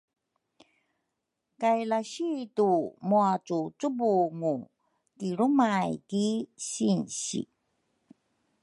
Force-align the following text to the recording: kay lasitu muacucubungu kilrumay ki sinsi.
kay 1.61 1.79
lasitu 1.89 2.69
muacucubungu 3.07 4.53
kilrumay 5.17 5.91
ki 6.09 6.25
sinsi. 6.69 7.41